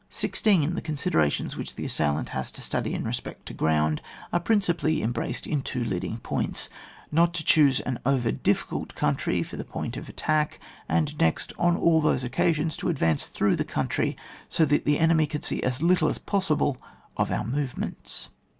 16. 0.09 0.73
The 0.73 0.81
considerations 0.81 1.55
which 1.55 1.75
the 1.75 1.85
as 1.85 1.91
sailant 1.91 2.29
has 2.29 2.49
to 2.53 2.61
study 2.63 2.91
in 2.95 3.03
respect 3.03 3.45
to 3.45 3.53
groundi 3.53 3.99
are 4.33 4.39
principally 4.39 5.03
embraced 5.03 5.45
in 5.45 5.61
two 5.61 5.83
leading 5.83 6.17
points: 6.17 6.71
not 7.11 7.35
to 7.35 7.43
choose 7.43 7.81
an 7.81 7.99
over 8.03 8.31
difficult 8.31 8.95
countxy 8.95 9.45
for 9.45 9.57
the 9.57 9.63
point 9.63 9.97
of 9.97 10.09
attack; 10.09 10.59
and 10.89 11.15
next, 11.19 11.53
on 11.59 11.77
all 11.77 12.09
occasions 12.09 12.75
to 12.77 12.89
advance 12.89 13.27
through 13.27 13.55
the 13.55 13.63
countxy 13.63 14.15
so 14.49 14.65
that 14.65 14.85
the 14.85 14.97
enemy 14.97 15.27
can 15.27 15.43
see 15.43 15.61
as 15.61 15.83
little 15.83 16.09
as 16.09 16.17
possible 16.17 16.77
of 17.15 17.29
our 17.29 17.45
movements. 17.45 18.29